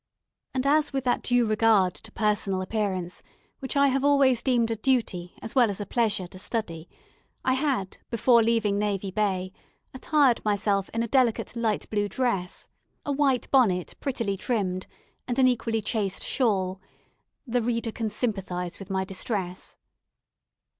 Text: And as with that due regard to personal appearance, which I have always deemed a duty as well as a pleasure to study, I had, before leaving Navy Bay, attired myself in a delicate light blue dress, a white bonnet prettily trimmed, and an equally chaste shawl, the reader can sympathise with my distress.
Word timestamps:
And 0.55 0.65
as 0.65 0.91
with 0.91 1.03
that 1.03 1.21
due 1.21 1.45
regard 1.45 1.93
to 1.93 2.11
personal 2.11 2.63
appearance, 2.63 3.21
which 3.59 3.77
I 3.77 3.89
have 3.89 4.03
always 4.03 4.41
deemed 4.41 4.71
a 4.71 4.75
duty 4.75 5.35
as 5.43 5.53
well 5.53 5.69
as 5.69 5.79
a 5.79 5.85
pleasure 5.85 6.25
to 6.29 6.39
study, 6.39 6.89
I 7.45 7.53
had, 7.53 7.99
before 8.09 8.41
leaving 8.41 8.79
Navy 8.79 9.11
Bay, 9.11 9.51
attired 9.93 10.43
myself 10.43 10.89
in 10.91 11.03
a 11.03 11.07
delicate 11.07 11.55
light 11.55 11.87
blue 11.91 12.09
dress, 12.09 12.67
a 13.05 13.11
white 13.11 13.47
bonnet 13.51 13.93
prettily 13.99 14.37
trimmed, 14.37 14.87
and 15.27 15.37
an 15.37 15.47
equally 15.47 15.83
chaste 15.83 16.23
shawl, 16.23 16.81
the 17.45 17.61
reader 17.61 17.91
can 17.91 18.09
sympathise 18.09 18.79
with 18.79 18.89
my 18.89 19.05
distress. 19.05 19.77